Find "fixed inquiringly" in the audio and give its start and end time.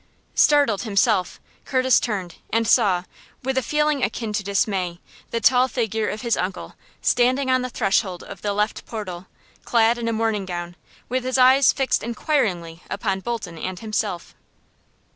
11.71-12.81